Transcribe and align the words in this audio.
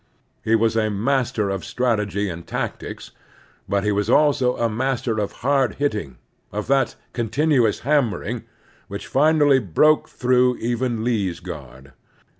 He 0.43 0.55
was 0.55 0.75
a 0.75 0.89
master 0.89 1.51
of 1.51 1.63
strategy 1.63 2.27
and 2.27 2.47
tactics, 2.47 3.11
but 3.69 3.83
he 3.83 3.91
was 3.91 4.09
also 4.09 4.57
a 4.57 4.67
master 4.67 5.19
of 5.19 5.31
hard 5.45 5.75
hitting, 5.75 6.17
of 6.51 6.65
that 6.69 6.95
"continuous 7.13 7.81
hammering" 7.81 8.45
which 8.87 9.05
finally 9.05 9.59
broke 9.59 10.09
through 10.09 10.57
even 10.57 11.03
Lee's 11.03 11.39
guard. 11.39 11.93